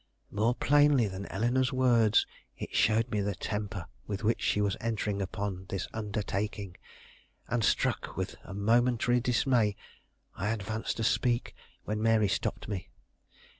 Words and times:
More 0.31 0.55
plainly 0.55 1.05
than 1.07 1.27
Eleanore's 1.27 1.71
words 1.71 2.25
it 2.57 2.73
showed 2.73 3.11
me 3.11 3.21
the 3.21 3.35
temper 3.35 3.85
with 4.07 4.23
which 4.23 4.41
she 4.41 4.59
was 4.59 4.75
entering 4.81 5.21
upon 5.21 5.67
this 5.69 5.87
undertaking; 5.93 6.75
and, 7.47 7.63
struck 7.63 8.17
with 8.17 8.35
momentary 8.51 9.19
dismay, 9.19 9.75
I 10.33 10.47
advanced 10.49 10.97
to 10.97 11.03
speak 11.03 11.53
when 11.83 12.01
Mary 12.01 12.29
stopped 12.29 12.67
me. 12.67 12.89